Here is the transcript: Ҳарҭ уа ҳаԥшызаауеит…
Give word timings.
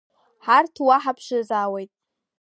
Ҳарҭ 0.45 0.75
уа 0.85 0.97
ҳаԥшызаауеит… 1.03 1.91